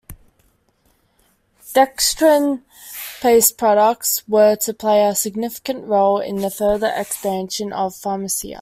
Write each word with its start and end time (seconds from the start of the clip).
Dextran-based 1.75 3.55
products 3.55 4.27
were 4.27 4.55
to 4.55 4.73
play 4.73 5.05
a 5.05 5.13
significant 5.13 5.85
role 5.85 6.19
in 6.19 6.37
the 6.37 6.49
further 6.49 6.91
expansion 6.95 7.71
of 7.71 7.93
Pharmacia. 7.93 8.49